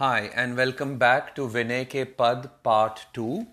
Hi, 0.00 0.30
and 0.34 0.58
welcome 0.58 0.98
back 0.98 1.34
to 1.36 1.48
Vinay 1.48 1.86
Ke 1.88 2.02
Pad 2.18 2.50
Part 2.62 3.06
2. 3.14 3.46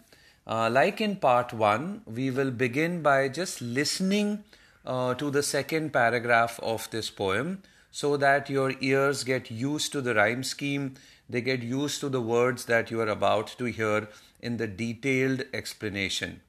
Uh, 0.45 0.69
like 0.69 0.99
in 0.99 1.15
Part 1.15 1.53
1, 1.53 2.01
we 2.05 2.29
will 2.31 2.51
begin 2.51 3.01
by 3.01 3.29
just 3.29 3.61
listening 3.61 4.43
uh, 4.85 5.13
to 5.13 5.31
the 5.31 5.41
second 5.41 5.93
paragraph 5.93 6.59
of 6.61 6.89
this 6.91 7.09
poem 7.09 7.61
so 7.91 8.17
that 8.17 8.49
your 8.49 8.73
ears 8.81 9.23
get 9.23 9.49
used 9.51 9.93
to 9.93 10.01
the 10.01 10.15
rhyme 10.15 10.43
scheme, 10.43 10.95
they 11.29 11.39
get 11.39 11.63
used 11.63 12.01
to 12.01 12.09
the 12.09 12.19
words 12.19 12.65
that 12.65 12.91
you 12.91 12.99
are 12.99 13.07
about 13.07 13.47
to 13.57 13.63
hear 13.63 14.09
in 14.41 14.57
the 14.57 14.67
detailed 14.67 15.45
explanation. 15.53 16.41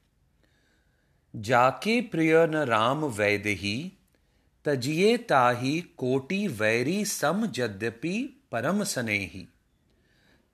जाके 1.37 2.01
प्रिय 2.11 2.47
न 2.51 2.67
राम 2.75 3.05
वैदेही 3.15 3.77
तजिए 4.65 5.17
ताही 5.31 5.81
कोटि 5.99 6.47
vary 6.61 7.05
सम 7.05 7.49
यद्यपि 7.59 8.19
परम 8.53 8.85
स्नेही 8.85 9.49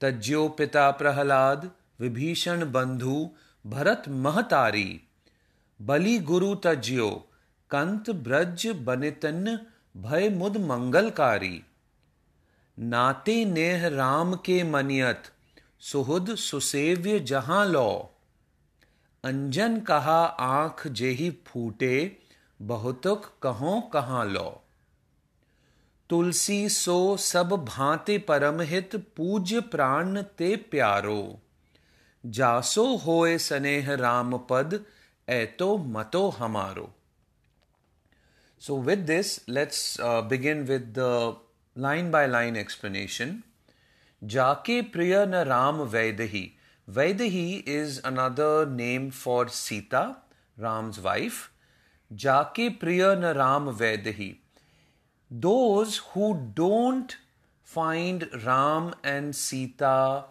तज्यो 0.06 0.48
पिता 0.48 0.92
प्रहलाद, 0.92 1.72
विभीषण 2.00 2.72
बंधु, 2.72 3.30
भरत 3.68 4.04
महतारी। 4.10 5.02
बलि 5.82 6.20
गुरु 6.20 6.56
तज्यो 6.56 7.30
कंत 7.72 8.10
ब्रज 8.10 8.68
बनितन, 8.68 9.66
भय 9.98 10.30
मुद 10.30 10.58
मंगलकारी। 10.58 11.64
नाते 12.80 13.46
नेह 13.46 13.88
राम 13.88 14.34
के 14.34 14.64
मनियत, 14.64 15.24
सुहद 15.80 16.36
सुसेव्य 16.36 17.20
जहाँ 17.20 17.66
लो। 17.66 18.16
अंजन 19.24 19.80
कहा 19.80 20.26
आँख 20.26 20.88
जेही 20.88 21.32
फूटे, 21.48 22.18
बहुतुक 22.62 23.32
कहो 23.44 23.82
कहाँ 23.82 24.26
लो। 24.26 24.65
तुलसी 26.10 26.58
सो 26.70 26.96
सब 27.18 27.50
भांति 27.68 28.18
परम 28.28 28.62
हित 28.64 28.96
पूज 29.18 29.54
प्राण 29.72 30.22
ते 30.38 30.56
प्यारो। 30.72 31.22
जासो 32.24 32.86
होए 32.98 33.38
स्नेह 33.38 33.94
राम 33.96 34.38
पद 34.50 34.80
तो 35.60 35.78
मतो 35.78 36.28
हमारो। 36.30 36.90
So 38.62 38.78
with 38.82 39.00
this 39.08 39.38
let's 39.50 39.98
begin 40.02 40.64
with 40.64 40.94
the 40.98 41.36
line 41.76 42.12
by 42.12 42.28
line 42.28 42.56
explanation 42.56 43.36
जाके 44.22 44.82
प्रिय 44.92 45.26
न 45.26 45.44
Ram 45.48 45.82
Vaidehi. 45.92 46.46
Vaidehi 46.88 47.50
is 47.58 48.00
another 48.06 48.68
name 48.70 49.10
for 49.12 49.50
Sita 49.50 50.02
Ram's 50.58 51.00
wife 51.00 51.50
जाके 52.12 52.70
प्रिय 52.80 53.04
न 53.16 53.34
Ram 53.36 53.70
Vaidehi. 53.76 54.34
Those 55.32 55.98
who 56.14 56.52
don't 56.54 57.18
find 57.64 58.30
Ram 58.46 58.94
and 59.04 59.36
Sita 59.36 60.26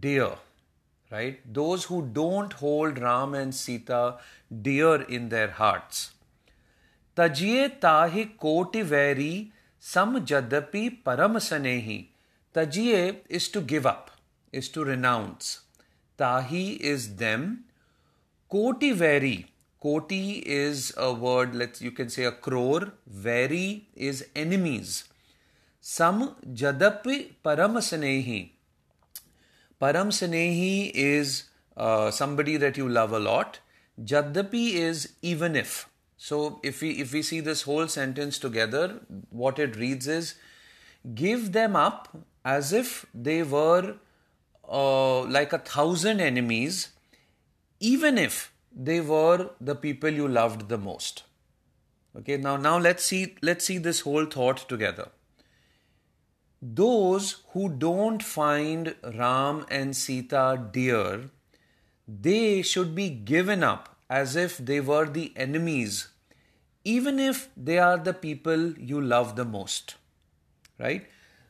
dear, 0.00 0.34
right? 1.10 1.40
Those 1.52 1.84
who 1.84 2.02
don't 2.02 2.52
hold 2.52 3.00
Ram 3.00 3.34
and 3.34 3.52
Sita 3.52 4.18
dear 4.62 5.02
in 5.02 5.30
their 5.30 5.50
hearts. 5.50 6.12
Tajiye 7.16 7.80
tahi 7.80 8.26
koti 8.38 8.82
veri 8.82 9.52
sam 9.80 10.24
jadapi 10.24 11.02
param 11.02 11.36
sanehi. 11.36 12.08
Tajiye 12.54 13.22
is 13.28 13.48
to 13.48 13.60
give 13.60 13.84
up, 13.84 14.12
is 14.52 14.68
to 14.68 14.84
renounce. 14.84 15.62
Tahi 16.16 16.74
is 16.74 17.16
them. 17.16 17.64
Koti 18.48 18.92
veri. 18.92 19.50
Koti 19.86 20.42
is 20.44 20.92
a 20.96 21.12
word, 21.12 21.54
let's 21.54 21.80
you 21.80 21.92
can 21.92 22.08
say 22.08 22.24
a 22.24 22.32
crore. 22.32 22.94
Veri 23.06 23.86
is 23.94 24.24
enemies. 24.34 25.04
Sam 25.80 26.34
jadapi 26.60 27.34
param 27.44 27.76
sanehi. 27.88 28.50
Param 29.80 30.08
sanehi 30.16 30.90
is 30.92 31.44
uh, 31.76 32.10
somebody 32.10 32.56
that 32.56 32.76
you 32.76 32.88
love 32.88 33.12
a 33.12 33.20
lot. 33.20 33.60
Jadapi 34.02 34.72
is 34.72 35.12
even 35.22 35.54
if. 35.54 35.88
So 36.16 36.58
if 36.64 36.80
we 36.80 36.90
if 37.04 37.12
we 37.12 37.22
see 37.22 37.38
this 37.38 37.62
whole 37.62 37.86
sentence 37.86 38.40
together, 38.40 38.98
what 39.30 39.60
it 39.60 39.76
reads 39.76 40.08
is 40.08 40.34
give 41.14 41.52
them 41.52 41.76
up 41.76 42.08
as 42.56 42.72
if 42.72 43.06
they 43.14 43.44
were 43.44 43.94
uh, 44.68 45.20
like 45.38 45.52
a 45.52 45.58
thousand 45.58 46.20
enemies, 46.32 46.88
even 47.78 48.18
if 48.18 48.52
they 48.76 49.00
were 49.00 49.50
the 49.60 49.74
people 49.74 50.10
you 50.10 50.28
loved 50.28 50.68
the 50.68 50.76
most. 50.76 51.22
Okay, 52.18 52.36
now 52.36 52.56
now 52.56 52.78
let's 52.78 53.04
see 53.04 53.34
let's 53.42 53.64
see 53.64 53.78
this 53.78 54.00
whole 54.00 54.26
thought 54.26 54.68
together. 54.68 55.08
Those 56.60 57.36
who 57.52 57.68
don't 57.68 58.22
find 58.22 58.94
Ram 59.02 59.66
and 59.70 59.96
Sita 59.96 60.68
dear, 60.72 61.30
they 62.06 62.62
should 62.62 62.94
be 62.94 63.08
given 63.10 63.62
up 63.62 63.96
as 64.08 64.36
if 64.36 64.56
they 64.58 64.80
were 64.80 65.06
the 65.06 65.32
enemies, 65.36 66.08
even 66.84 67.18
if 67.18 67.48
they 67.56 67.78
are 67.78 67.98
the 67.98 68.14
people 68.14 68.72
you 68.78 69.00
love 69.00 69.36
the 69.36 69.44
most. 69.44 69.96
Right? 70.78 71.06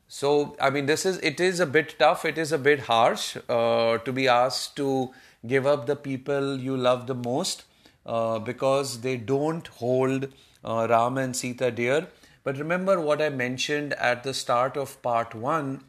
So, 0.08 0.56
I 0.60 0.70
mean, 0.70 0.87
this 0.87 1.04
is 1.04 1.19
it 1.19 1.41
is 1.41 1.58
a 1.60 1.66
bit 1.66 1.97
tough. 1.98 2.25
It 2.25 2.38
is 2.38 2.53
a 2.53 2.58
bit 2.58 2.81
harsh 2.81 3.37
uh, 3.48 3.98
to 3.98 4.12
be 4.12 4.28
asked 4.28 4.76
to 4.76 5.12
give 5.46 5.66
up 5.66 5.86
the 5.86 5.96
people 5.96 6.58
you 6.58 6.76
love 6.76 7.06
the 7.06 7.14
most 7.14 7.64
uh, 8.04 8.38
because 8.38 9.00
they 9.00 9.16
don't 9.16 9.66
hold 9.66 10.28
uh, 10.64 10.86
Ram 10.88 11.18
and 11.18 11.36
Sita 11.36 11.70
dear. 11.70 12.08
But 12.44 12.58
remember 12.58 13.00
what 13.00 13.20
I 13.20 13.28
mentioned 13.28 13.92
at 13.94 14.22
the 14.22 14.34
start 14.34 14.76
of 14.76 15.00
part 15.02 15.34
one. 15.34 15.84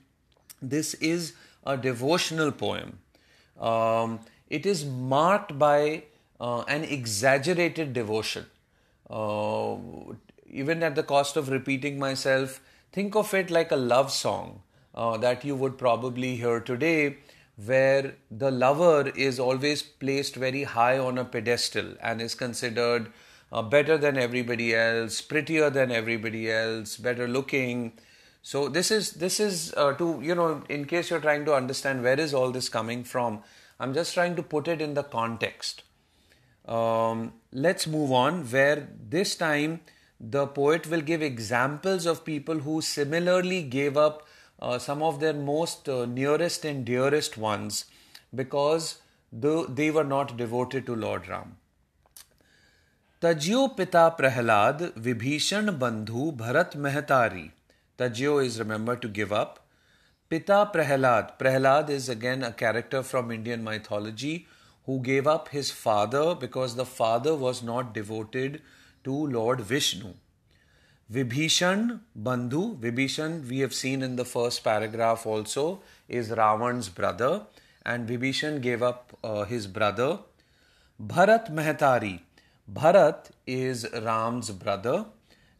This 0.62 0.94
is 0.96 1.34
a 1.66 1.78
devotional 1.78 2.52
poem. 2.52 3.00
Um, 3.60 4.22
it 4.50 4.66
is 4.66 4.86
marked 4.86 5.58
by 5.60 6.04
uh, 6.40 6.62
an 6.62 6.84
exaggerated 6.84 7.94
devotion. 7.94 8.46
Uh, 9.10 9.76
even 10.50 10.82
at 10.82 10.96
the 10.96 11.04
cost 11.04 11.38
of 11.38 11.50
repeating 11.50 12.00
myself, 12.00 12.60
Think 12.98 13.16
of 13.16 13.34
it 13.34 13.52
like 13.52 13.72
a 13.72 13.76
love 13.76 14.12
song 14.12 14.62
uh, 14.96 15.18
that 15.18 15.46
you 15.46 15.56
would 15.56 15.78
probably 15.78 16.36
hear 16.36 16.60
today, 16.60 17.18
where 17.66 18.16
the 18.30 18.52
lover 18.52 19.10
is 19.16 19.40
always 19.40 19.82
placed 19.82 20.36
very 20.36 20.64
high 20.64 20.98
on 21.00 21.18
a 21.18 21.26
pedestal 21.26 21.96
and 22.02 22.22
is 22.22 22.36
considered 22.36 23.12
uh, 23.52 23.62
better 23.62 23.98
than 23.98 24.18
everybody 24.18 24.76
else, 24.76 25.22
prettier 25.22 25.70
than 25.70 25.92
everybody 25.92 26.52
else, 26.52 26.98
better 26.98 27.28
looking. 27.28 27.94
So 28.42 28.70
this 28.70 28.92
is 28.92 29.14
this 29.14 29.40
is 29.40 29.74
uh, 29.76 29.94
to 29.94 30.20
you 30.22 30.36
know 30.36 30.64
in 30.70 30.86
case 30.86 31.10
you're 31.10 31.20
trying 31.20 31.46
to 31.46 31.54
understand 31.54 32.04
where 32.04 32.20
is 32.20 32.34
all 32.34 32.52
this 32.52 32.70
coming 32.70 33.04
from. 33.04 33.42
I'm 33.80 33.94
just 33.94 34.14
trying 34.14 34.36
to 34.36 34.44
put 34.44 34.68
it 34.68 34.82
in 34.82 34.94
the 34.94 35.04
context. 35.04 35.84
Um, 36.68 37.34
let's 37.52 37.88
move 37.88 38.12
on. 38.12 38.44
Where 38.46 38.88
this 39.10 39.36
time 39.36 39.82
the 40.20 40.48
poet 40.48 40.88
will 40.88 41.02
give 41.02 41.22
examples 41.22 42.06
of 42.06 42.26
people 42.26 42.60
who 42.60 42.82
similarly 42.82 43.64
gave 43.64 43.98
up 43.98 44.27
uh, 44.60 44.80
some 44.80 45.04
of 45.04 45.20
their 45.20 45.34
most 45.34 45.88
uh, 45.88 46.06
nearest 46.06 46.66
and 46.66 46.86
dearest 46.86 47.38
ones 47.38 47.86
because 48.34 49.00
the, 49.32 49.66
they 49.68 49.92
were 49.92 50.04
not 50.04 50.38
devoted 50.38 50.86
to 50.86 50.96
Lord 50.96 51.28
Ram. 51.28 51.58
Tajyo 53.22 53.76
Pita 53.76 54.16
Prahlad 54.18 54.94
Vibhishan 54.94 55.78
Bandhu 55.78 56.36
Bharat 56.36 56.76
Mehtari. 56.76 57.52
Tajyo 57.98 58.44
is 58.46 58.60
remembered 58.60 59.02
to 59.02 59.08
give 59.08 59.34
up. 59.34 59.66
Pita 60.30 60.70
Prahlad. 60.74 61.40
Prahlad 61.40 61.90
is 61.90 62.10
again 62.10 62.44
a 62.44 62.52
character 62.52 63.02
from 63.02 63.32
Indian 63.32 63.64
mythology 63.64 64.46
who 64.86 65.00
gave 65.00 65.26
up 65.26 65.50
his 65.50 65.72
father 65.72 66.36
because 66.36 66.76
the 66.76 66.86
father 66.86 67.36
was 67.36 67.64
not 67.64 67.94
devoted 67.94 68.62
to 69.04 69.14
Lord 69.14 69.62
Vishnu. 69.62 70.14
Vibhishan 71.12 72.02
Bandhu, 72.22 72.78
Vibhishan 72.78 73.48
we 73.48 73.60
have 73.60 73.74
seen 73.74 74.02
in 74.02 74.18
the 74.18 74.26
first 74.26 74.62
paragraph 74.62 75.26
also 75.26 75.80
is 76.10 76.32
Ravan's 76.32 76.90
brother 76.90 77.44
and 77.86 78.10
Vibhishan 78.10 78.62
gave 78.62 78.84
up 78.84 79.18
uh, 79.24 79.46
his 79.46 79.68
brother. 79.68 80.20
Bharat 81.02 81.50
Mehtari, 81.50 82.20
Bharat 82.70 83.30
is 83.46 83.88
Ram's 83.94 84.52
brother 84.52 85.06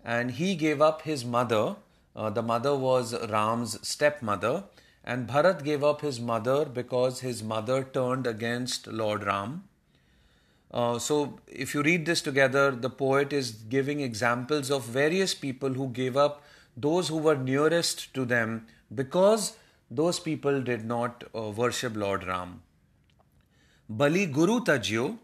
and 0.04 0.32
he 0.32 0.54
gave 0.56 0.82
up 0.82 1.04
his 1.04 1.24
mother. 1.24 1.78
Uh, 2.14 2.30
the 2.30 2.44
mother 2.44 2.76
was 2.76 3.16
Ram's 3.30 3.88
stepmother 3.88 4.66
and 5.06 5.30
Bharat 5.30 5.64
gave 5.64 5.82
up 5.82 6.02
his 6.02 6.20
mother 6.20 6.66
because 6.66 7.22
his 7.22 7.42
mother 7.42 7.86
turned 7.86 8.28
against 8.28 8.88
Lord 8.88 9.24
Ram. 9.24 9.64
Uh, 10.72 11.00
so, 11.00 11.40
if 11.48 11.74
you 11.74 11.82
read 11.82 12.06
this 12.06 12.22
together, 12.22 12.72
the 12.72 12.90
poet 12.90 13.32
is 13.32 13.52
giving 13.52 14.02
examples 14.02 14.70
of 14.70 14.84
various 14.84 15.34
people 15.34 15.74
who 15.74 15.88
gave 15.90 16.18
up 16.18 16.44
those 16.76 17.08
who 17.08 17.18
were 17.18 17.36
nearest 17.36 18.14
to 18.14 18.26
them 18.26 18.68
because 18.94 19.56
those 19.90 20.20
people 20.20 20.62
did 20.62 20.86
not 20.86 21.24
uh, 21.34 21.50
worship 21.50 21.96
Lord 21.96 22.26
Ram. 22.26 22.62
Bali 23.90 24.26
Guru 24.26 24.60
Tajyo. 24.60 25.18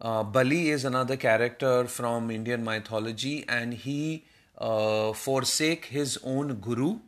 Uh, 0.00 0.22
Bali 0.22 0.70
is 0.70 0.84
another 0.84 1.16
character 1.16 1.84
from 1.86 2.30
Indian 2.30 2.64
mythology 2.64 3.44
and 3.48 3.74
he 3.74 4.24
uh, 4.56 5.12
forsake 5.12 5.86
his 5.86 6.18
own 6.22 6.54
guru. 6.54 7.00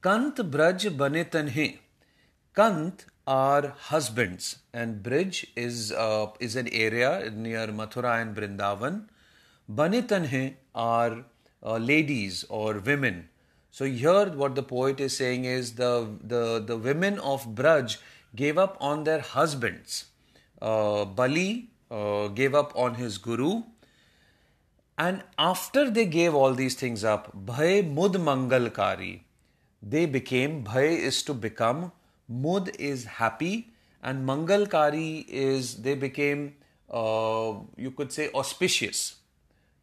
Kant 0.00 0.36
Braj 0.36 0.96
Banitanhe. 0.96 1.78
Kant 2.54 3.04
are 3.28 3.74
husbands, 3.78 4.56
and 4.72 5.02
Brij 5.02 5.44
is, 5.54 5.92
uh, 5.92 6.28
is 6.40 6.56
an 6.56 6.68
area 6.68 7.30
near 7.30 7.66
Mathura 7.66 8.22
and 8.22 8.34
Brindavan. 8.34 9.02
Banitanhe 9.70 10.54
are 10.74 11.24
uh, 11.62 11.76
ladies 11.76 12.44
or 12.48 12.78
women. 12.78 13.28
So 13.70 13.84
here 13.84 14.30
what 14.30 14.54
the 14.54 14.62
poet 14.62 14.98
is 14.98 15.14
saying 15.14 15.44
is 15.44 15.74
the, 15.74 16.08
the, 16.22 16.64
the 16.66 16.78
women 16.78 17.18
of 17.18 17.48
Braj 17.48 17.98
gave 18.34 18.56
up 18.56 18.78
on 18.80 19.04
their 19.04 19.20
husbands. 19.20 20.06
Uh, 20.62 21.04
Bali 21.04 21.68
uh, 21.90 22.28
gave 22.28 22.54
up 22.54 22.72
on 22.74 22.94
his 22.94 23.18
guru. 23.18 23.62
And 24.96 25.22
after 25.38 25.90
they 25.90 26.06
gave 26.06 26.34
all 26.34 26.54
these 26.54 26.74
things 26.74 27.04
up, 27.04 27.36
Bhay 27.46 27.82
Mud 27.86 28.14
Mangalkari, 28.14 29.20
they 29.82 30.06
became, 30.06 30.64
Bhay 30.64 30.96
is 30.96 31.22
to 31.24 31.34
become, 31.34 31.92
Mud 32.28 32.70
is 32.78 33.04
happy, 33.04 33.70
and 34.02 34.26
Mangalkari 34.26 35.26
is, 35.28 35.82
they 35.82 35.94
became, 35.94 36.54
uh, 36.90 37.54
you 37.76 37.90
could 37.90 38.12
say, 38.12 38.30
auspicious, 38.34 39.16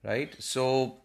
right? 0.03 0.35
So, 0.39 0.97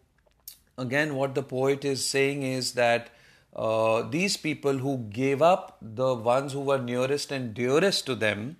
again, 0.77 1.15
what 1.15 1.35
the 1.35 1.43
poet 1.43 1.83
is 1.83 2.05
saying 2.05 2.43
is 2.43 2.73
that 2.73 3.09
uh, 3.55 4.03
these 4.03 4.37
people 4.37 4.77
who 4.77 4.97
gave 5.09 5.41
up 5.41 5.77
the 5.81 6.13
ones 6.13 6.53
who 6.53 6.61
were 6.61 6.77
nearest 6.77 7.31
and 7.31 7.53
dearest 7.53 8.05
to 8.05 8.15
them 8.15 8.57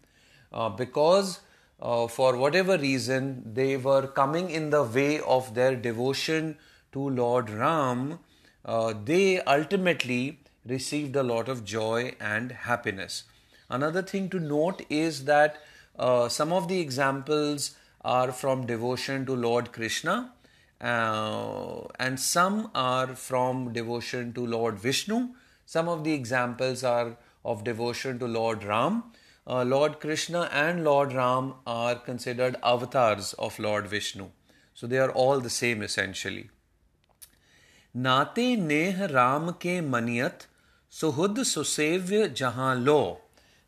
uh, 0.51 0.69
because 0.69 1.39
uh, 1.81 2.07
for 2.07 2.35
whatever 2.35 2.77
reason 2.77 3.53
they 3.53 3.77
were 3.77 4.07
coming 4.07 4.49
in 4.49 4.69
the 4.69 4.83
way 4.83 5.19
of 5.21 5.53
their 5.53 5.75
devotion 5.75 6.57
to 6.91 7.09
Lord 7.09 7.49
Ram, 7.49 8.19
uh, 8.65 8.93
they 9.03 9.41
ultimately 9.41 10.40
received 10.64 11.16
a 11.16 11.22
lot 11.22 11.48
of 11.48 11.64
joy 11.64 12.14
and 12.20 12.52
happiness. 12.52 13.24
Another 13.68 14.02
thing 14.02 14.28
to 14.30 14.40
note 14.40 14.82
is 14.88 15.24
that 15.24 15.58
uh, 15.98 16.28
some 16.28 16.52
of 16.52 16.68
the 16.68 16.80
examples 16.80 17.76
are 18.02 18.30
from 18.32 18.66
devotion 18.66 19.26
to 19.26 19.34
Lord 19.34 19.72
Krishna 19.72 20.32
uh, 20.80 21.80
and 21.98 22.20
some 22.20 22.70
are 22.74 23.08
from 23.08 23.72
devotion 23.72 24.32
to 24.34 24.46
Lord 24.46 24.78
Vishnu. 24.78 25.28
Some 25.64 25.88
of 25.88 26.04
the 26.04 26.12
examples 26.12 26.84
are 26.84 27.16
of 27.44 27.64
devotion 27.64 28.18
to 28.18 28.26
Lord 28.26 28.62
Ram. 28.62 29.04
Uh, 29.46 29.64
Lord 29.64 30.00
Krishna 30.00 30.50
and 30.52 30.84
Lord 30.84 31.12
Ram 31.12 31.54
are 31.66 31.94
considered 31.94 32.56
avatars 32.62 33.32
of 33.34 33.58
Lord 33.58 33.86
Vishnu. 33.86 34.28
So 34.74 34.86
they 34.86 34.98
are 34.98 35.10
all 35.10 35.40
the 35.40 35.50
same 35.50 35.82
essentially. 35.82 36.50
नाते 37.96 38.44
नेह 38.56 39.04
राम 39.10 39.50
के 39.60 39.80
मनियत 39.80 40.46
Suhud 40.91 41.37
susev 41.49 42.33
jahan 42.35 42.83
lo. 42.85 43.19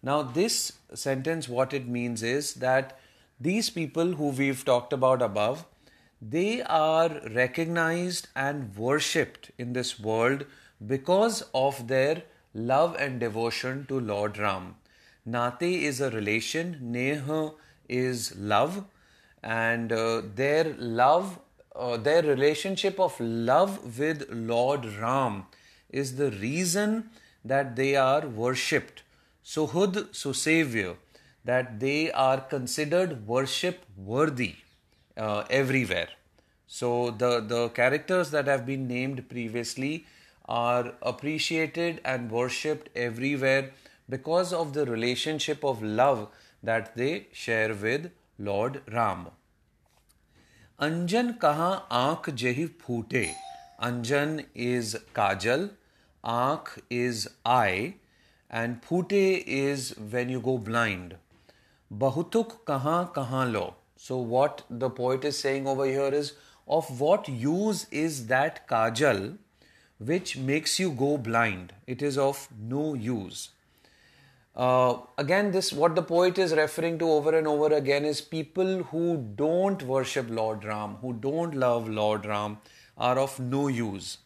Now, 0.01 0.23
this 0.23 0.73
sentence, 0.93 1.47
what 1.47 1.73
it 1.73 1.87
means 1.87 2.21
is 2.21 2.55
that 2.55 2.99
these 3.39 3.69
people 3.69 4.15
who 4.15 4.27
we've 4.31 4.65
talked 4.65 4.91
about 4.91 5.21
above, 5.21 5.65
they 6.21 6.61
are 6.63 7.21
recognized 7.33 8.27
and 8.35 8.75
worshipped 8.75 9.51
in 9.57 9.71
this 9.71 9.97
world 9.97 10.45
because 10.85 11.43
of 11.53 11.87
their 11.87 12.23
love 12.53 12.97
and 12.99 13.21
devotion 13.21 13.85
to 13.87 14.01
Lord 14.01 14.37
Ram. 14.37 14.75
Nate 15.25 15.61
is 15.61 16.01
a 16.01 16.09
relation, 16.09 16.77
Neh 16.81 17.21
is 17.87 18.35
love, 18.35 18.83
and 19.41 19.93
uh, 19.93 20.21
their 20.35 20.75
love, 20.77 21.39
uh, 21.73 21.95
their 21.95 22.21
relationship 22.21 22.99
of 22.99 23.17
love 23.21 23.97
with 23.97 24.27
Lord 24.29 24.85
Ram 24.85 25.45
is 25.93 26.15
the 26.15 26.31
reason 26.31 27.09
that 27.45 27.75
they 27.75 27.95
are 27.95 28.27
worshipped. 28.27 29.03
Suhud, 29.45 30.13
Susavior, 30.15 30.95
that 31.45 31.79
they 31.79 32.11
are 32.11 32.39
considered 32.41 33.27
worship 33.27 33.85
worthy 33.97 34.55
uh, 35.17 35.43
everywhere. 35.49 36.09
So 36.67 37.11
the, 37.11 37.39
the 37.41 37.69
characters 37.69 38.31
that 38.31 38.47
have 38.47 38.65
been 38.65 38.87
named 38.87 39.29
previously 39.29 40.05
are 40.45 40.93
appreciated 41.01 42.01
and 42.03 42.31
worshipped 42.31 42.89
everywhere 42.95 43.71
because 44.09 44.51
of 44.53 44.73
the 44.73 44.85
relationship 44.85 45.63
of 45.63 45.83
love 45.83 46.29
that 46.61 46.95
they 46.95 47.27
share 47.31 47.73
with 47.73 48.11
Lord 48.39 48.81
Ram. 48.91 49.27
Anjan 50.81 51.37
kaha 51.37 51.83
aankh 51.91 52.35
jehi 52.43 52.69
phoote. 52.69 53.35
Anjan 53.81 54.45
is 54.55 54.97
kajal, 55.13 55.69
aankh 56.23 56.79
is 56.89 57.29
eye, 57.45 57.95
and 58.49 58.83
phoote 58.83 59.11
is 59.11 59.95
when 59.97 60.29
you 60.29 60.39
go 60.39 60.57
blind. 60.57 61.15
Bahutuk 61.91 62.57
kaha 62.65 63.13
kaha 63.13 63.51
lo. 63.51 63.75
So 63.97 64.17
what 64.17 64.63
the 64.69 64.89
poet 64.89 65.23
is 65.25 65.37
saying 65.37 65.67
over 65.67 65.85
here 65.85 66.13
is 66.13 66.33
of 66.67 66.99
what 66.99 67.27
use 67.27 67.87
is 67.91 68.27
that 68.27 68.67
kajal 68.67 69.37
which 69.97 70.37
makes 70.37 70.79
you 70.79 70.91
go 70.91 71.17
blind? 71.17 71.73
It 71.87 72.01
is 72.01 72.17
of 72.17 72.47
no 72.59 72.93
use. 72.93 73.49
Uh, 74.55 74.97
again, 75.17 75.51
this 75.51 75.73
what 75.73 75.95
the 75.95 76.03
poet 76.03 76.37
is 76.37 76.53
referring 76.53 76.99
to 76.99 77.09
over 77.09 77.35
and 77.35 77.47
over 77.47 77.73
again 77.73 78.05
is 78.05 78.21
people 78.21 78.83
who 78.83 79.17
don't 79.35 79.81
worship 79.83 80.27
Lord 80.29 80.63
Ram, 80.63 80.97
who 81.01 81.13
don't 81.13 81.55
love 81.55 81.89
Lord 81.89 82.25
Ram, 82.25 82.57
are 82.97 83.17
of 83.17 83.39
no 83.39 83.67
use. 83.67 84.17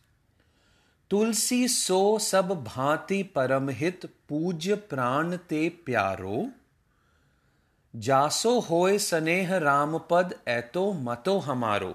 तुलसी 1.10 1.66
सो 1.68 2.18
सब 2.18 2.48
भांति 2.64 3.22
परमहित 3.22 4.06
पूज्य 4.28 4.74
प्राण 4.74 5.36
ते 5.36 5.68
प्यारो 5.86 6.46
जासो 7.94 8.58
होए 8.60 8.98
स्नेह 8.98 9.56
राम 9.58 9.98
पद 10.10 10.34
ऐतो 10.48 10.92
मतो 10.92 11.38
हमारो 11.48 11.94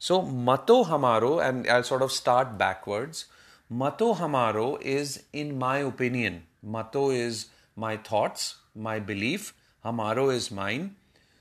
so 0.00 0.22
mato 0.22 0.82
hamaro, 0.84 1.46
and 1.46 1.68
I'll 1.68 1.82
sort 1.82 2.02
of 2.02 2.10
start 2.10 2.56
backwards. 2.56 3.26
Mato 3.68 4.14
hamaro 4.14 4.80
is 4.80 5.24
in 5.32 5.58
my 5.58 5.78
opinion. 5.78 6.44
Mato 6.62 7.10
is 7.10 7.46
my 7.76 7.96
thoughts, 7.98 8.56
my 8.74 8.98
belief. 8.98 9.52
Hamaro 9.84 10.32
is 10.34 10.50
mine. 10.50 10.96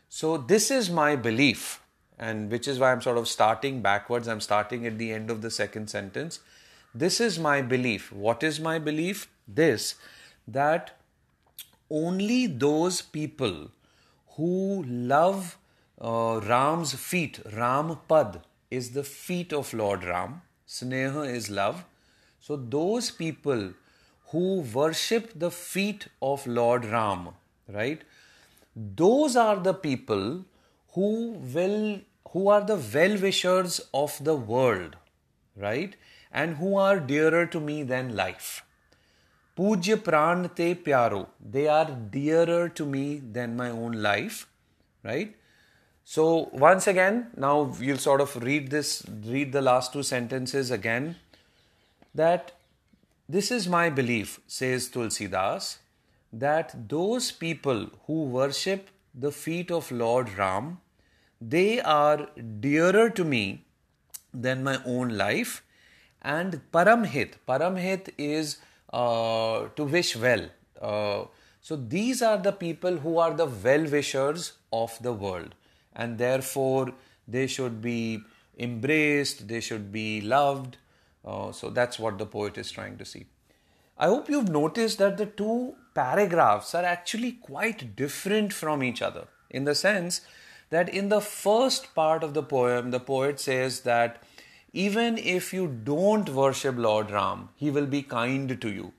So 0.10 0.38
this 0.38 0.70
is 0.72 0.90
my 0.90 1.16
belief, 1.16 1.82
and 2.18 2.52
which 2.52 2.68
is 2.68 2.80
why 2.80 2.92
I'm 2.92 3.02
sort 3.02 3.18
of 3.18 3.28
starting 3.30 3.82
backwards. 3.82 4.28
I'm 4.28 4.42
starting 4.42 4.86
at 4.86 4.98
the 4.98 5.12
end 5.14 5.32
of 5.32 5.42
the 5.42 5.50
second 5.50 5.90
sentence. 5.90 6.40
This 6.95 7.21
is 7.21 7.39
my 7.39 7.61
belief. 7.61 8.13
What 8.13 8.43
is 8.43 8.61
my 8.61 8.79
belief? 8.79 9.29
This 9.49 9.97
that 10.47 10.97
only 11.91 12.47
those 12.47 13.03
people 13.03 13.71
who 14.37 14.85
love 14.87 15.59
uh, 16.01 16.41
Ram's 16.45 16.95
feet, 16.95 17.41
Ram 17.53 17.99
Pad 18.09 18.41
is 18.71 18.91
the 18.93 19.03
feet 19.03 19.53
of 19.53 19.73
Lord 19.75 20.05
Ram. 20.05 20.43
Sneha 20.69 21.29
is 21.29 21.51
love. 21.51 21.85
So 22.41 22.57
those 22.57 23.11
people 23.11 23.73
who 24.29 24.61
worship 24.61 25.33
the 25.35 25.51
feet 25.51 26.09
of 26.21 26.47
Lord 26.47 26.85
Ram, 26.85 27.29
right? 27.69 28.03
Those 28.77 29.37
are 29.37 29.57
the 29.57 29.75
people 29.75 30.45
who 30.93 31.33
will 31.55 32.01
who 32.31 32.49
are 32.49 32.63
the 32.63 32.77
well-wishers 32.93 33.81
of 33.95 34.19
the 34.25 34.35
world, 34.35 34.97
right? 35.57 35.95
And 36.35 36.57
who 36.57 36.77
are 36.77 36.99
dearer 36.99 37.47
to 37.47 37.61
me 37.61 37.83
than 37.85 38.17
life. 38.17 38.65
Pujya 39.57 39.97
pran 39.97 40.53
te 40.55 40.75
pyaro. 40.75 41.29
They 41.41 41.69
are 41.69 41.91
dearer 41.91 42.69
to 42.71 42.85
me 42.85 43.23
than 43.39 43.57
my 43.57 43.71
own 43.71 43.93
life, 43.93 44.49
right? 45.05 45.37
So 46.05 46.51
once 46.53 46.89
again, 46.89 47.29
now 47.37 47.73
you'll 47.81 47.99
sort 47.99 48.21
of 48.21 48.35
read 48.43 48.71
this, 48.71 49.05
read 49.25 49.53
the 49.53 49.63
last 49.63 49.93
two 49.93 50.03
sentences 50.03 50.73
again. 50.73 51.17
That 52.15 52.53
this 53.29 53.51
is 53.51 53.69
my 53.69 53.89
belief, 53.89 54.41
says 54.47 54.89
Tulsidas, 54.89 55.79
that 56.33 56.89
those 56.89 57.31
people 57.31 57.91
who 58.07 58.25
worship 58.25 58.91
the 59.15 59.31
feet 59.33 59.71
of 59.71 59.91
Lord 59.93 60.37
Ram, 60.37 60.81
they 61.41 61.81
are 61.81 62.29
dearer 62.61 63.09
to 63.11 63.25
me 63.25 63.65
than 64.33 64.65
my 64.65 64.81
own 64.85 65.17
life. 65.17 65.63
And 66.25 66.61
Paramhit, 66.73 67.35
Paramhit 67.47 68.09
is 68.17 68.57
uh, 68.93 69.69
to 69.77 69.85
wish 69.85 70.17
well. 70.17 70.49
Uh, 70.81 71.25
so 71.61 71.77
these 71.77 72.23
are 72.23 72.39
the 72.39 72.53
people 72.53 72.97
who 72.97 73.19
are 73.19 73.35
the 73.35 73.47
well 73.47 73.85
wishers 73.85 74.53
of 74.73 74.97
the 75.03 75.13
world 75.13 75.55
and 75.95 76.19
therefore 76.19 76.93
they 77.29 77.47
should 77.47 77.81
be 77.81 78.21
embraced, 78.59 79.49
they 79.49 79.61
should 79.61 79.93
be 79.93 80.21
loved. 80.21 80.79
Uh, 81.25 81.53
so 81.53 81.71
that's 81.71 81.99
what 81.99 82.19
the 82.19 82.27
poet 82.27 82.59
is 82.59 82.71
trying 82.71 82.97
to 82.99 83.05
see. 83.05 83.27
I 83.97 84.07
hope 84.07 84.29
you've 84.29 84.49
noticed 84.49 84.99
that 84.99 85.17
the 85.17 85.27
two 85.27 85.75
paragraphs 85.95 86.75
are 86.75 86.85
actually 86.85 87.33
quite 87.33 87.95
different 87.95 88.53
from 88.53 88.83
each 88.83 89.01
other 89.01 89.29
in 89.51 89.65
the 89.65 89.75
sense 89.75 90.23
that 90.71 90.89
in 90.89 91.09
the 91.09 91.21
first 91.21 91.95
part 91.95 92.25
of 92.25 92.35
the 92.35 92.43
poem, 92.43 92.91
the 92.91 93.01
poet 93.01 93.39
says 93.39 93.81
that 93.83 94.23
even 94.75 95.17
if 95.17 95.53
you 95.55 95.67
don't 95.69 96.29
worship 96.29 96.75
Lord 96.77 97.11
Ram, 97.11 97.49
He 97.55 97.71
will 97.71 97.87
be 97.87 98.03
kind 98.03 98.61
to 98.61 98.69
you. 98.69 98.93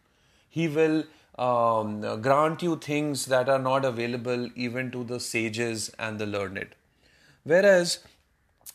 He 0.49 0.69
will 0.69 1.03
um, 1.37 2.21
grant 2.21 2.63
you 2.63 2.77
things 2.77 3.25
that 3.25 3.49
are 3.49 3.59
not 3.59 3.83
available 3.83 4.49
even 4.55 4.89
to 4.91 5.03
the 5.03 5.19
sages 5.19 5.91
and 5.99 6.17
the 6.17 6.25
learned. 6.25 6.69
Whereas 7.43 7.99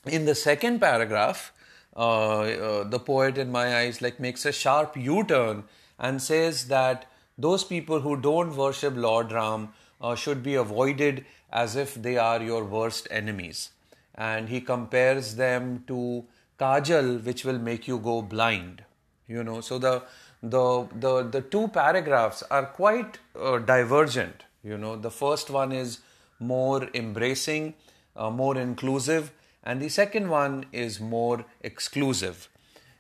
in 0.06 0.26
the 0.26 0.34
second 0.34 0.80
paragraph, 0.80 1.52
uh, 1.96 2.40
uh, 2.40 2.84
the 2.84 2.98
poet, 2.98 3.38
in 3.38 3.50
my 3.50 3.78
eyes, 3.78 4.02
like 4.02 4.20
makes 4.20 4.44
a 4.44 4.52
sharp 4.52 4.96
U-turn 4.96 5.64
and 5.98 6.22
says 6.22 6.68
that 6.68 7.06
those 7.38 7.64
people 7.64 8.00
who 8.00 8.16
don't 8.16 8.54
worship 8.56 8.94
Lord 8.94 9.32
Ram 9.32 9.70
uh, 10.00 10.14
should 10.14 10.42
be 10.42 10.54
avoided 10.54 11.24
as 11.50 11.76
if 11.76 11.94
they 11.94 12.18
are 12.18 12.42
your 12.42 12.64
worst 12.64 13.08
enemies. 13.10 13.70
And 14.14 14.50
he 14.50 14.60
compares 14.60 15.36
them 15.36 15.84
to 15.86 16.24
kajal, 16.60 17.24
which 17.24 17.44
will 17.44 17.58
make 17.58 17.88
you 17.88 17.98
go 17.98 18.20
blind. 18.22 18.84
You 19.26 19.44
know, 19.44 19.60
so 19.60 19.78
the 19.78 20.02
the 20.42 20.86
the 21.06 21.12
the 21.38 21.40
two 21.40 21.68
paragraphs 21.68 22.42
are 22.50 22.66
quite 22.66 23.18
uh, 23.38 23.58
divergent. 23.58 24.44
You 24.62 24.78
know, 24.78 24.96
the 24.96 25.10
first 25.10 25.50
one 25.50 25.72
is 25.72 25.98
more 26.38 26.88
embracing, 26.94 27.74
uh, 28.16 28.30
more 28.30 28.56
inclusive, 28.58 29.32
and 29.62 29.80
the 29.80 29.88
second 29.88 30.28
one 30.28 30.64
is 30.72 31.00
more 31.00 31.44
exclusive. 31.62 32.48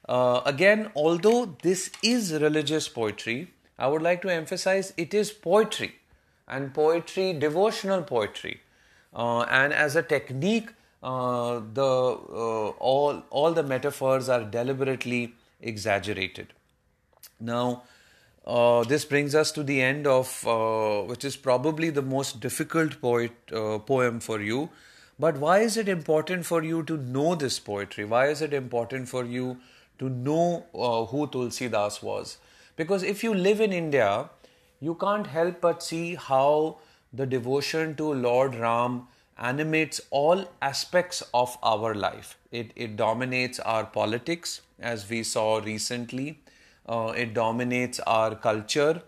Uh, 0.08 0.40
again, 0.44 0.90
although 0.94 1.56
this 1.62 1.90
is 2.02 2.32
religious 2.32 2.88
poetry, 2.88 3.52
I 3.78 3.88
would 3.88 4.02
like 4.02 4.22
to 4.22 4.28
emphasize 4.28 4.92
it 4.96 5.14
is 5.14 5.30
poetry 5.30 5.94
and 6.48 6.74
poetry, 6.74 7.32
devotional 7.32 8.02
poetry. 8.02 8.60
Uh, 9.14 9.42
and 9.42 9.72
as 9.72 9.96
a 9.96 10.02
technique, 10.02 10.70
uh, 11.02 11.60
the 11.72 11.82
uh, 11.82 12.68
all 12.90 13.22
all 13.30 13.52
the 13.52 13.62
metaphors 13.62 14.28
are 14.28 14.44
deliberately 14.44 15.34
exaggerated. 15.60 16.52
Now, 17.40 17.84
uh, 18.46 18.84
this 18.84 19.04
brings 19.04 19.34
us 19.34 19.50
to 19.52 19.62
the 19.62 19.80
end 19.80 20.06
of 20.06 20.46
uh, 20.46 21.02
which 21.02 21.24
is 21.24 21.36
probably 21.36 21.90
the 21.90 22.02
most 22.02 22.40
difficult 22.40 23.00
poet 23.00 23.32
uh, 23.52 23.78
poem 23.78 24.20
for 24.20 24.40
you. 24.40 24.68
But 25.18 25.36
why 25.36 25.58
is 25.58 25.76
it 25.76 25.88
important 25.88 26.46
for 26.46 26.62
you 26.62 26.82
to 26.84 26.96
know 26.96 27.34
this 27.34 27.58
poetry? 27.58 28.04
Why 28.06 28.28
is 28.28 28.40
it 28.40 28.54
important 28.54 29.08
for 29.08 29.24
you 29.24 29.58
to 29.98 30.08
know 30.08 30.64
who 31.10 31.26
Tulsidas 31.26 32.02
was? 32.02 32.38
Because 32.76 33.02
if 33.02 33.22
you 33.22 33.34
live 33.34 33.60
in 33.60 33.70
India, 33.70 34.30
you 34.80 34.94
can't 34.94 35.26
help 35.26 35.60
but 35.60 35.82
see 35.82 36.14
how 36.14 36.78
the 37.12 37.26
devotion 37.26 37.94
to 37.96 38.14
Lord 38.14 38.54
Ram 38.54 39.08
animates 39.40 40.00
all 40.10 40.44
aspects 40.60 41.22
of 41.32 41.56
our 41.62 41.94
life. 41.94 42.36
It, 42.52 42.72
it 42.76 42.96
dominates 42.96 43.58
our 43.60 43.84
politics, 43.84 44.60
as 44.78 45.08
we 45.08 45.22
saw 45.22 45.58
recently. 45.58 46.40
Uh, 46.88 47.12
it 47.16 47.34
dominates 47.34 48.00
our 48.00 48.34
culture. 48.34 49.02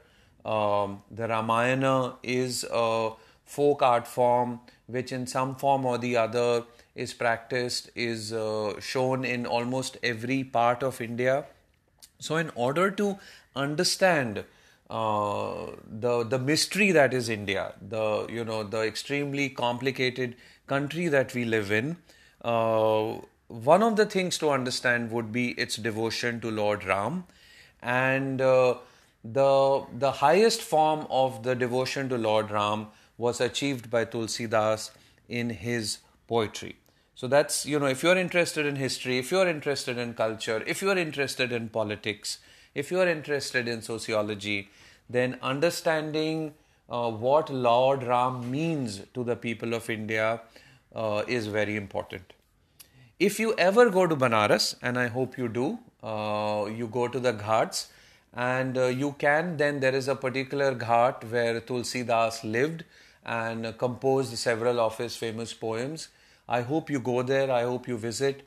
Um, 0.45 1.03
the 1.11 1.29
Ramayana 1.29 2.17
is 2.23 2.65
a 2.73 3.11
folk 3.45 3.83
art 3.83 4.09
form 4.09 4.61
which, 4.87 5.13
in 5.13 5.27
some 5.27 5.55
form 5.57 5.85
or 5.85 5.99
the 5.99 6.17
other, 6.17 6.65
is 6.95 7.13
practiced, 7.15 7.91
is 7.95 8.33
uh, 8.33 8.79
shown 8.81 9.25
in 9.25 9.47
almost 9.47 9.97
every 10.03 10.45
part 10.45 10.83
of 10.83 11.01
India. 11.01 11.45
So, 12.19 12.37
in 12.37 12.51
order 12.55 12.91
to 12.91 13.19
understand 13.55 14.45
uh, 14.91 15.67
the 15.87 16.25
the 16.25 16.39
mystery 16.39 16.91
that 16.93 17.15
is 17.15 17.29
India, 17.29 17.75
the 17.81 18.27
you 18.29 18.45
know 18.45 18.63
the 18.63 18.83
extremely 18.83 19.49
complicated 19.49 20.37
country 20.67 21.09
that 21.09 21.35
we 21.35 21.45
live 21.45 21.71
in. 21.73 21.97
Uh, 22.43 23.19
one 23.49 23.83
of 23.83 23.97
the 23.97 24.07
things 24.07 24.39
to 24.39 24.51
understand 24.51 25.11
would 25.11 25.33
be 25.33 25.51
its 25.53 25.77
devotion 25.77 26.41
to 26.41 26.51
Lord 26.51 26.85
Ram, 26.85 27.25
and 27.81 28.41
uh, 28.41 28.77
the 29.25 29.85
the 29.99 30.13
highest 30.13 30.63
form 30.63 31.07
of 31.11 31.43
the 31.43 31.55
devotion 31.55 32.09
to 32.09 32.19
Lord 32.19 32.51
Ram 32.51 32.89
was 33.17 33.41
achieved 33.41 33.91
by 33.91 34.05
Tulsidas 34.05 34.91
in 35.29 35.51
his 35.51 35.99
poetry. 36.27 36.77
So 37.15 37.29
that's 37.29 37.65
you 37.67 37.79
know 37.79 37.87
if 37.87 38.03
you're 38.03 38.17
interested 38.17 38.67
in 38.67 38.77
history, 38.77 39.19
if 39.19 39.31
you're 39.31 39.49
interested 39.49 39.99
in 39.99 40.15
culture, 40.15 40.63
if 40.67 40.83
you're 40.83 40.99
interested 40.99 41.53
in 41.53 41.69
politics, 41.69 42.39
if 42.75 42.91
you're 42.91 43.09
interested 43.09 43.69
in 43.69 43.83
sociology, 43.83 44.69
then 45.09 45.39
understanding 45.43 46.55
uh, 46.89 47.11
what 47.11 47.51
Lord 47.51 48.03
Ram 48.03 48.51
means 48.51 49.01
to 49.15 49.25
the 49.25 49.37
people 49.37 49.75
of 49.75 49.89
India 49.91 50.41
uh, 50.95 51.23
is 51.27 51.47
very 51.47 51.77
important. 51.77 52.33
If 53.19 53.39
you 53.39 53.55
ever 53.57 53.89
go 53.89 54.07
to 54.07 54.17
Banaras, 54.17 54.75
and 54.83 54.99
I 54.99 55.07
hope 55.07 55.39
you 55.39 55.49
do, 55.49 55.79
uh, 56.03 56.67
you 56.67 56.89
go 56.89 57.09
to 57.09 57.21
the 57.21 57.33
Ghats, 57.33 57.89
and 58.35 58.77
uh, 58.79 58.87
you 58.87 59.15
can 59.19 59.57
then 59.59 59.81
there 59.81 59.95
is 59.95 60.09
a 60.09 60.15
particular 60.15 60.75
Ghat 60.75 61.25
where 61.31 61.61
Tulsidas 61.61 62.43
lived 62.43 62.85
and 63.25 63.77
composed 63.79 64.37
several 64.37 64.81
of 64.81 64.99
his 64.99 65.17
famous 65.17 65.53
poems. 65.53 66.09
I 66.49 66.63
hope 66.63 66.91
you 66.91 66.99
go 66.99 67.23
there. 67.23 67.51
I 67.51 67.63
hope 67.63 67.87
you 67.87 67.97
visit. 67.97 68.43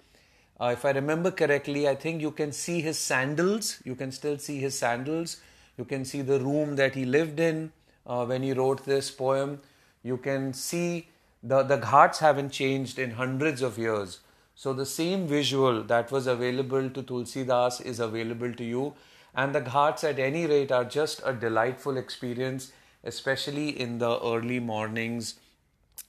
Uh, 0.60 0.68
if 0.74 0.86
I 0.86 0.92
remember 0.92 1.32
correctly, 1.32 1.88
I 1.88 1.96
think 1.96 2.22
you 2.22 2.32
can 2.32 2.52
see 2.52 2.82
his 2.82 2.98
sandals. 2.98 3.82
You 3.84 3.96
can 3.96 4.12
still 4.12 4.38
see 4.38 4.60
his 4.60 4.78
sandals 4.78 5.38
you 5.78 5.86
can 5.86 6.06
see 6.06 6.22
the 6.22 6.40
room 6.40 6.76
that 6.78 6.96
he 6.96 7.06
lived 7.06 7.40
in 7.40 7.72
uh, 8.06 8.26
when 8.26 8.44
he 8.44 8.54
wrote 8.54 8.86
this 8.86 9.12
poem. 9.12 9.62
You 10.04 10.18
can 10.18 10.54
see 10.54 11.10
the, 11.44 11.64
the 11.64 11.78
ghats 11.78 12.20
haven't 12.20 12.52
changed 12.52 12.98
in 12.98 13.12
hundreds 13.12 13.62
of 13.62 13.78
years. 13.78 14.20
So 14.56 14.72
the 14.72 14.86
same 14.86 15.28
visual 15.28 15.84
that 15.84 16.12
was 16.12 16.28
available 16.28 16.90
to 16.90 17.04
Tulsidas 17.04 17.86
is 17.86 18.00
available 18.00 18.54
to 18.54 18.64
you. 18.64 18.94
And 19.34 19.54
the 19.54 19.60
ghats 19.60 20.04
at 20.06 20.18
any 20.18 20.46
rate 20.46 20.72
are 20.72 20.86
just 20.86 21.22
a 21.26 21.34
delightful 21.34 21.98
experience, 21.98 22.72
especially 23.04 23.78
in 23.78 23.98
the 23.98 24.20
early 24.22 24.62
mornings 24.62 25.36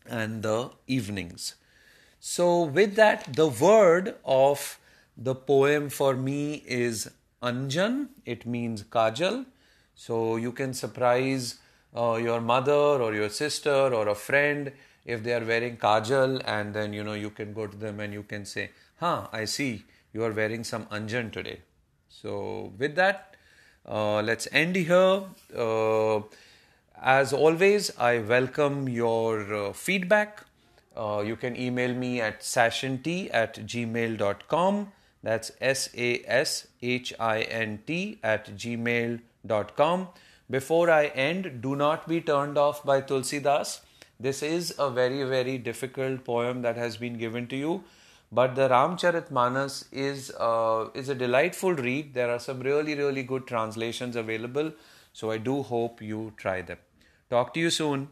and 0.09 0.45
the 0.45 0.71
evenings. 0.87 1.57
So, 2.21 2.63
with 2.63 2.95
that, 2.97 3.35
the 3.35 3.47
word 3.49 4.15
of 4.25 4.79
the 5.17 5.35
poem 5.35 5.89
for 5.89 6.15
me 6.15 6.63
is 6.67 7.11
Anjan. 7.43 8.09
It 8.25 8.47
means 8.47 8.83
Kajal. 8.83 9.47
So 9.95 10.37
you 10.37 10.53
can 10.53 10.75
surprise 10.75 11.57
uh, 11.97 12.17
your 12.23 12.41
mother 12.41 12.73
or 12.75 13.15
your 13.15 13.31
sister 13.31 13.71
or 13.95 14.09
a 14.09 14.15
friend 14.15 14.73
if 15.07 15.23
they 15.23 15.33
are 15.33 15.45
wearing 15.45 15.77
kajal, 15.79 16.43
and 16.45 16.75
then 16.75 16.93
you 16.93 17.03
know 17.03 17.15
you 17.15 17.31
can 17.31 17.55
go 17.55 17.67
to 17.67 17.77
them 17.77 18.01
and 18.01 18.13
you 18.13 18.23
can 18.23 18.45
say, 18.45 18.71
"Huh, 19.01 19.29
I 19.33 19.47
see 19.47 19.85
you 20.13 20.23
are 20.25 20.33
wearing 20.33 20.65
some 20.65 20.85
anjan 20.87 21.33
today." 21.33 21.61
So 22.11 22.73
with 22.77 22.95
that, 22.97 23.37
uh, 23.89 24.21
let's 24.21 24.49
end 24.53 24.77
here. 24.77 25.23
Uh, 25.57 26.21
as 27.01 27.33
always, 27.33 27.91
I 27.99 28.19
welcome 28.19 28.89
your 28.89 29.55
uh, 29.55 29.73
feedback. 29.73 30.45
Uh, 30.97 31.23
you 31.27 31.37
can 31.37 31.57
email 31.57 31.95
me 31.95 32.21
at 32.21 32.41
sashint 32.41 33.31
at 33.33 33.55
gmail.com. 33.55 34.93
That's 35.23 35.53
S 35.61 35.91
A 35.97 36.23
S 36.27 36.69
H 36.83 37.13
I 37.19 37.43
N 37.43 37.81
T 37.87 38.19
at 38.23 38.57
gmail.com 38.57 39.27
com. 39.77 40.09
Before 40.49 40.91
I 40.91 41.07
end, 41.07 41.61
do 41.61 41.75
not 41.77 42.09
be 42.09 42.21
turned 42.21 42.57
off 42.57 42.85
by 42.85 43.01
Tulsidas. 43.01 43.81
This 44.19 44.43
is 44.43 44.75
a 44.79 44.91
very, 44.91 45.25
very 45.25 45.59
difficult 45.59 46.25
poem 46.25 46.63
that 46.63 46.77
has 46.77 46.97
been 46.97 47.19
given 47.19 47.47
to 47.49 47.57
you. 47.57 47.85
But 48.33 48.55
the 48.55 48.69
Ramcharitmanas 48.69 49.87
is, 49.93 50.33
uh, 50.39 50.89
is 50.95 51.09
a 51.09 51.15
delightful 51.15 51.75
read. 51.75 52.15
There 52.15 52.31
are 52.31 52.39
some 52.39 52.61
really, 52.61 52.95
really 52.95 53.23
good 53.23 53.47
translations 53.47 54.17
available. 54.17 54.73
So 55.13 55.31
I 55.31 55.39
do 55.39 55.63
hope 55.63 56.03
you 56.03 56.33
try 56.37 56.63
them. 56.63 56.79
Talk 57.31 57.55
to 57.55 57.61
you 57.61 57.71
soon. 57.71 58.09